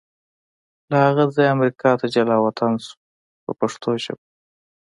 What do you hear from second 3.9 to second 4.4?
ژبه.